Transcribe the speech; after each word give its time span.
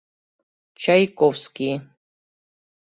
—Чайковский. 0.81 1.75